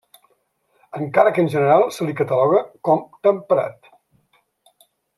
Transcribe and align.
Encara 0.99 1.33
que 1.35 1.43
en 1.47 1.51
general 1.57 1.85
se 1.97 2.09
li 2.09 2.17
cataloga 2.21 2.65
com 2.89 3.07
temperat. 3.29 3.95